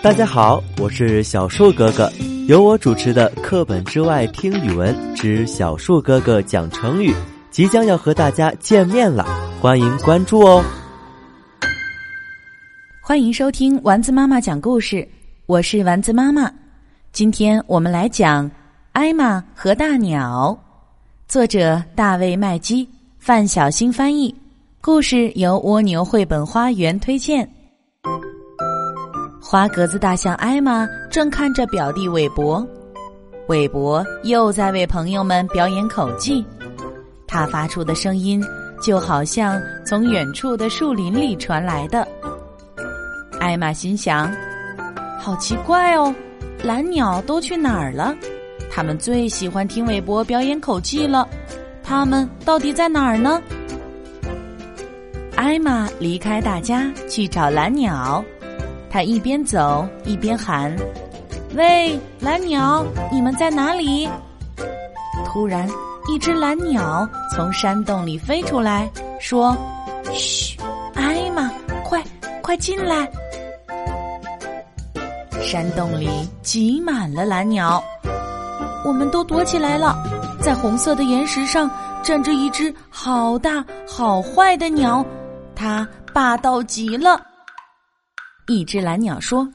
[0.00, 2.10] 大家好，我是小树哥哥，
[2.46, 7.10] 由我主持的《课本之外听语文之小树哥哥讲成语》
[7.50, 9.26] 即将要和大家见面了，
[9.60, 10.64] 欢迎关注哦！
[13.02, 15.06] 欢迎收听丸子妈妈讲故事，
[15.46, 16.48] 我是丸子妈妈。
[17.12, 18.48] 今天我们来讲
[18.92, 20.56] 《艾玛和大鸟》，
[21.28, 22.88] 作者大卫·麦基，
[23.18, 24.32] 范小新翻译，
[24.80, 27.48] 故事由蜗牛绘本花园推荐。
[29.50, 32.62] 花格子大象艾玛正看着表弟韦伯，
[33.46, 36.44] 韦伯又在为朋友们表演口技，
[37.26, 38.44] 他发出的声音
[38.82, 42.06] 就好像从远处的树林里传来的。
[43.40, 44.30] 艾玛心想
[45.18, 46.14] ：“好奇怪哦，
[46.62, 48.14] 蓝鸟都去哪儿了？
[48.70, 51.26] 他们最喜欢听韦伯表演口技了，
[51.82, 53.40] 他们到底在哪儿呢？”
[55.36, 58.22] 艾玛离开大家去找蓝鸟。
[58.90, 60.74] 他一边走一边喊
[61.54, 64.08] ：“喂，蓝鸟，你们在哪里？”
[65.26, 65.68] 突然，
[66.08, 68.90] 一只蓝鸟从山洞里飞出来，
[69.20, 69.56] 说
[70.12, 70.58] ：“嘘，
[70.94, 71.50] 艾玛，
[71.84, 72.02] 快
[72.42, 73.08] 快进来！”
[75.40, 76.08] 山洞里
[76.42, 77.82] 挤满了蓝鸟，
[78.84, 79.96] 我们都躲起来了。
[80.40, 81.70] 在红色的岩石上
[82.02, 85.04] 站着一只好大好坏的鸟，
[85.54, 87.20] 它霸道极了。
[88.48, 89.46] 一只蓝鸟说：“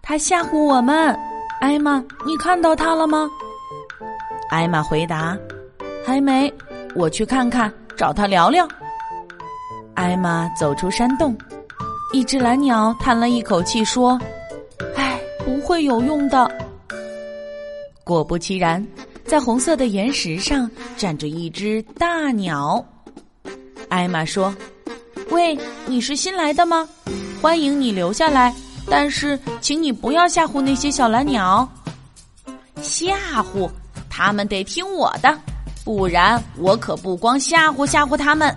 [0.00, 1.14] 它吓唬我们。”
[1.60, 3.28] 艾玛，你看到它了吗？
[4.50, 5.36] 艾玛回答
[6.06, 6.52] ：“还没，
[6.94, 8.66] 我去看看，找它聊聊。”
[9.94, 11.36] 艾玛走出山洞，
[12.12, 14.18] 一只蓝鸟叹了一口气说
[14.96, 16.50] ：“唉，不会有用的。”
[18.04, 18.84] 果不其然，
[19.24, 22.82] 在红色的岩石上站着一只大鸟。
[23.88, 24.54] 艾玛说
[25.30, 26.88] ：“喂，你是新来的吗？”
[27.40, 28.54] 欢迎你留下来，
[28.88, 31.66] 但是请你不要吓唬那些小蓝鸟。
[32.82, 33.68] 吓唬
[34.10, 35.38] 他们得听我的，
[35.84, 38.54] 不然我可不光吓唬吓唬他们。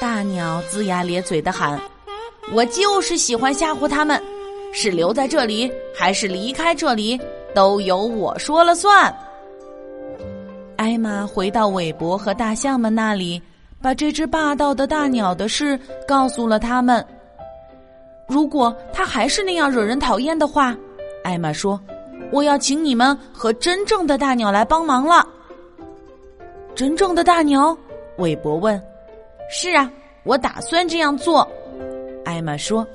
[0.00, 1.78] 大鸟龇牙咧嘴的喊
[2.52, 4.20] ：“我就是喜欢吓唬他们，
[4.72, 7.20] 是留在这里还是离开这里，
[7.54, 9.14] 都由我说了算。”
[10.76, 13.40] 艾玛回到韦伯和大象们那里，
[13.80, 15.78] 把这只霸道的大鸟的事
[16.08, 17.04] 告诉了他们。
[18.26, 20.76] 如果他还是那样惹人讨厌的话，
[21.22, 21.80] 艾玛说
[22.32, 25.26] ：“我要请你们和真正的大鸟来帮忙了。”
[26.74, 27.76] 真正的大鸟，
[28.16, 28.80] 韦伯问
[29.50, 29.90] ：“是啊，
[30.24, 31.46] 我打算这样做。”
[32.24, 32.86] 艾玛说。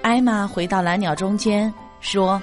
[0.00, 2.42] 艾玛回到蓝鸟中间说：“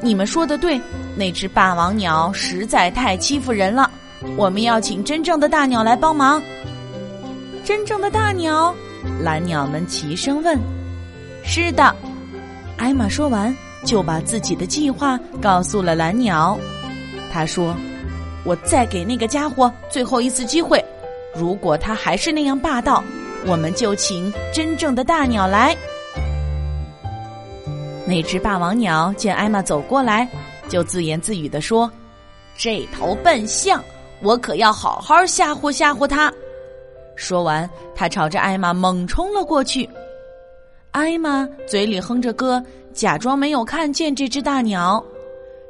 [0.00, 0.80] 你们说的对，
[1.16, 3.90] 那只霸王鸟实在太欺负人了。
[4.36, 6.40] 我们要请真正的大鸟来帮忙。”
[7.64, 8.72] 真正的大鸟，
[9.20, 10.56] 蓝鸟们齐声问。
[11.50, 11.96] 是的，
[12.76, 16.58] 艾玛说完，就把自己的计划告诉了蓝鸟。
[17.32, 17.74] 他说
[18.44, 20.84] ：“我再给那个家伙最后一次机会，
[21.34, 23.02] 如果他还是那样霸道，
[23.46, 25.74] 我们就请真正的大鸟来。”
[28.06, 30.28] 那只霸王鸟见艾玛走过来，
[30.68, 31.90] 就自言自语的说
[32.58, 33.82] ：“这头笨象，
[34.20, 36.30] 我可要好好吓唬吓唬他。”
[37.16, 39.88] 说完，他朝着艾玛猛冲了过去。
[40.90, 42.62] 艾玛嘴里哼着歌，
[42.92, 45.02] 假装没有看见这只大鸟。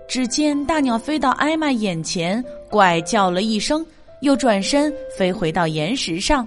[0.08, 3.84] 只见大鸟飞到艾玛眼前，怪叫了一声，
[4.22, 6.46] 又转身飞回到岩石上。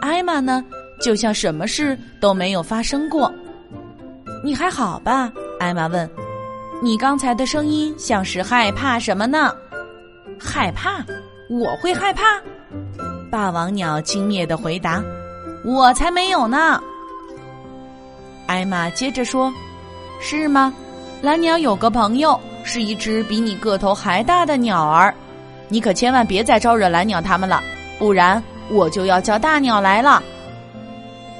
[0.00, 0.64] 艾玛呢，
[1.00, 3.30] 就像什么事都没有发生过。
[4.42, 5.30] 你还好吧？
[5.58, 6.08] 艾玛问。
[6.82, 9.54] 你刚才的声音像是害怕什么呢？
[10.38, 11.04] 害怕？
[11.50, 12.40] 我会害怕？
[13.30, 15.02] 霸王鸟轻蔑的回答。
[15.64, 16.80] 我才没有呢。
[18.46, 19.52] 艾玛接着说
[20.20, 20.72] ：“是吗？
[21.22, 25.14] 蓝鸟有个朋友，是一只比你个头还大的鸟儿，
[25.68, 27.62] 你可千万别再招惹蓝鸟他们了，
[27.98, 30.22] 不然我就要叫大鸟来了。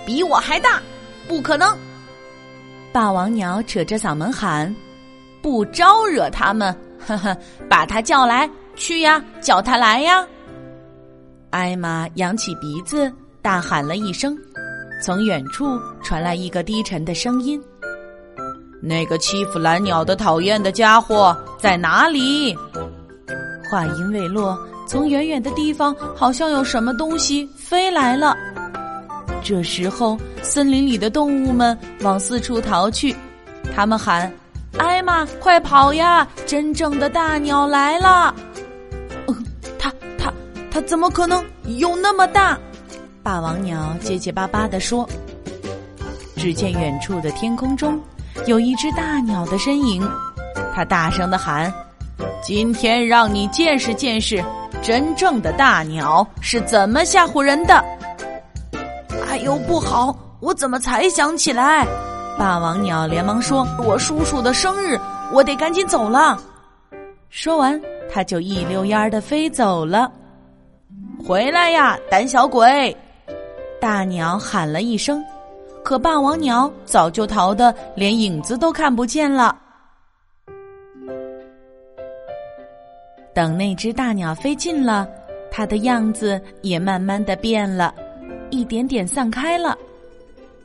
[0.07, 0.81] 比我还大？
[1.29, 1.77] 不可能！”
[2.93, 4.75] 霸王鸟扯着嗓门喊
[5.43, 6.75] ：“不招惹他们，
[7.07, 7.37] 呵呵，
[7.69, 10.27] 把他叫来，去呀，叫他来呀！”
[11.51, 13.13] 艾玛扬起鼻子，
[13.43, 14.37] 大喊了一声。
[15.03, 17.61] 从远处传来一个低沉的声音
[18.81, 22.57] ：“那个欺负蓝鸟的讨厌的家伙在哪里？”
[23.71, 28.37] 话音未落，从远远的地方好像有什么东西飞来了。
[29.43, 33.15] 这时候，森林里的动物们往四处逃去，
[33.75, 34.33] 他们喊
[34.79, 36.27] ：“艾玛，快跑呀！
[36.47, 38.35] 真正的大鸟来了！”
[39.29, 39.45] 嗯，
[39.79, 40.33] 它它
[40.71, 41.45] 它怎么可能
[41.79, 42.59] 有那么大？
[43.25, 45.09] 霸王鸟结结巴巴地说
[46.37, 47.99] ：“只见远处的天空中
[48.45, 50.07] 有一只大鸟的身影。
[50.75, 51.73] 他大声的喊
[52.45, 54.45] ：“今天让你见识见识，
[54.83, 57.83] 真正的大鸟是怎么吓唬人的！”
[59.27, 60.15] 哎呦，不好！
[60.41, 61.87] 我怎么才想起来？
[62.39, 65.01] 霸王鸟连忙说：“我叔叔的生日，
[65.33, 66.39] 我得赶紧走了。”
[67.31, 67.81] 说完，
[68.13, 70.13] 他就一溜烟儿的飞走了。
[71.27, 72.95] 回来呀，胆小鬼！
[73.85, 75.23] 大鸟喊了一声，
[75.85, 79.55] 可霸王鸟早就逃得连影子都看不见了。
[83.35, 85.07] 等那只大鸟飞近了，
[85.51, 87.95] 它的样子也慢慢的变了，
[88.49, 89.77] 一点点散开了。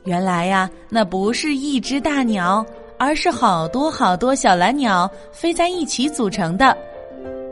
[0.04, 2.64] 原来呀，那不是一只大鸟，
[2.96, 6.74] 而是好多好多小蓝鸟飞在一起组成的。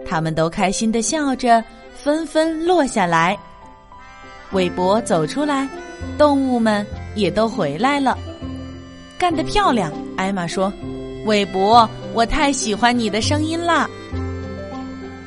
[0.07, 1.63] 它们都开心的笑着，
[1.95, 3.39] 纷纷落下来。
[4.53, 5.69] 韦伯走出来，
[6.17, 8.17] 动物们也都回来了。
[9.19, 10.73] 干得漂亮，艾玛说
[11.27, 13.89] ：“韦伯，我太喜欢你的声音啦。”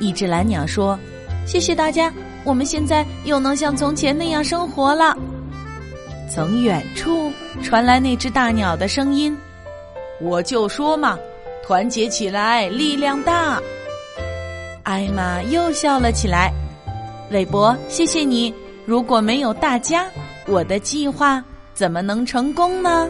[0.00, 0.98] 一只蓝鸟说
[1.46, 5.16] ：“谢谢大家，我们现在又能像从前那样生活了。”
[6.34, 7.30] 从远处
[7.62, 9.36] 传来那只大鸟的声音
[10.20, 11.16] ：“我就说嘛，
[11.64, 13.60] 团结起来，力量大。”
[14.82, 16.50] 艾玛又笑了起来。
[17.30, 18.52] 韦伯，谢谢你。
[18.84, 20.06] 如果没有大家，
[20.46, 21.42] 我的计划
[21.72, 23.08] 怎么能成功呢？